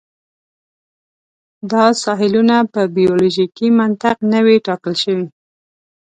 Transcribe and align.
دا 1.71 1.85
ساحلونه 2.03 2.57
په 2.73 2.81
بیولوژیکي 2.97 3.67
منطق 3.79 4.17
نه 4.31 4.39
وې 4.45 4.55
ټاکل 4.67 4.93
شوي. 5.03 5.27